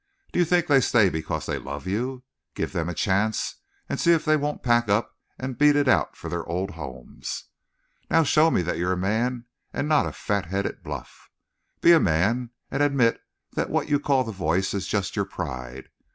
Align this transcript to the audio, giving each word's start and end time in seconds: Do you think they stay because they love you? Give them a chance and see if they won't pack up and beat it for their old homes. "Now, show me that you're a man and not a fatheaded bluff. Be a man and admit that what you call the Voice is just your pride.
Do 0.31 0.39
you 0.39 0.45
think 0.45 0.65
they 0.65 0.81
stay 0.81 1.09
because 1.09 1.45
they 1.45 1.59
love 1.59 1.85
you? 1.85 2.23
Give 2.55 2.73
them 2.73 2.89
a 2.89 2.93
chance 2.95 3.57
and 3.87 3.99
see 3.99 4.13
if 4.13 4.25
they 4.25 4.35
won't 4.35 4.63
pack 4.63 4.89
up 4.89 5.15
and 5.37 5.59
beat 5.59 5.75
it 5.75 5.87
for 6.15 6.27
their 6.27 6.43
old 6.47 6.71
homes. 6.71 7.43
"Now, 8.09 8.23
show 8.23 8.49
me 8.49 8.63
that 8.63 8.79
you're 8.79 8.93
a 8.93 8.97
man 8.97 9.45
and 9.71 9.87
not 9.87 10.07
a 10.07 10.11
fatheaded 10.11 10.81
bluff. 10.81 11.29
Be 11.81 11.91
a 11.91 11.99
man 11.99 12.49
and 12.71 12.81
admit 12.81 13.21
that 13.51 13.69
what 13.69 13.89
you 13.89 13.99
call 13.99 14.23
the 14.23 14.31
Voice 14.31 14.73
is 14.73 14.87
just 14.87 15.15
your 15.15 15.25
pride. 15.25 15.91